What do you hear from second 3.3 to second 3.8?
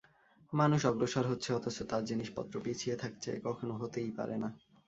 এ কখনো